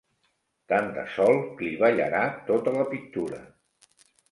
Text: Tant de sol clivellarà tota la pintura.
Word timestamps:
Tant 0.71 0.89
de 0.95 1.03
sol 1.17 1.37
clivellarà 1.61 2.23
tota 2.51 2.75
la 2.79 2.89
pintura. 2.97 3.45